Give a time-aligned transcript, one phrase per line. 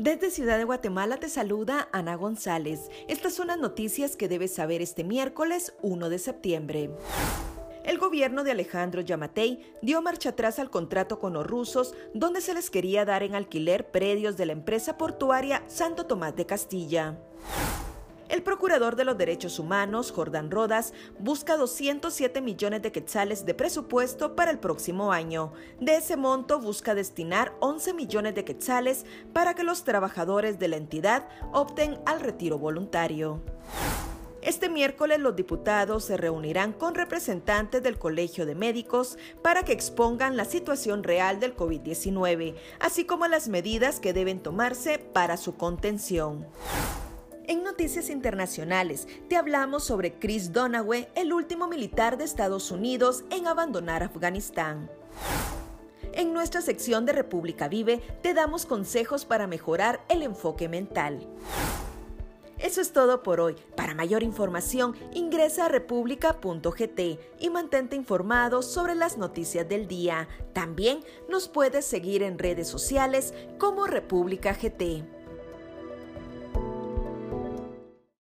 [0.00, 2.88] Desde Ciudad de Guatemala te saluda Ana González.
[3.06, 6.88] Estas son las noticias que debes saber este miércoles 1 de septiembre.
[7.84, 12.54] El gobierno de Alejandro Yamatei dio marcha atrás al contrato con los rusos, donde se
[12.54, 17.18] les quería dar en alquiler predios de la empresa portuaria Santo Tomás de Castilla.
[18.30, 24.36] El procurador de los derechos humanos, Jordán Rodas, busca 207 millones de quetzales de presupuesto
[24.36, 25.52] para el próximo año.
[25.80, 30.76] De ese monto busca destinar 11 millones de quetzales para que los trabajadores de la
[30.76, 33.42] entidad opten al retiro voluntario.
[34.42, 40.36] Este miércoles los diputados se reunirán con representantes del Colegio de Médicos para que expongan
[40.36, 46.46] la situación real del COVID-19, así como las medidas que deben tomarse para su contención.
[47.50, 53.48] En noticias internacionales, te hablamos sobre Chris Donaway, el último militar de Estados Unidos en
[53.48, 54.88] abandonar Afganistán.
[56.12, 61.26] En nuestra sección de República Vive, te damos consejos para mejorar el enfoque mental.
[62.60, 63.56] Eso es todo por hoy.
[63.74, 67.00] Para mayor información, ingresa a república.gt
[67.40, 70.28] y mantente informado sobre las noticias del día.
[70.52, 75.19] También nos puedes seguir en redes sociales como República GT.